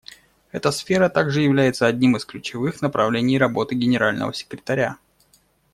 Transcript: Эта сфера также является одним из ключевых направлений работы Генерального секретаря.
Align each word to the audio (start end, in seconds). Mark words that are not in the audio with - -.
Эта 0.51 0.71
сфера 0.71 1.09
также 1.09 1.41
является 1.41 1.85
одним 1.85 2.15
из 2.15 2.25
ключевых 2.25 2.81
направлений 2.81 3.37
работы 3.37 3.75
Генерального 3.75 4.33
секретаря. 4.33 4.97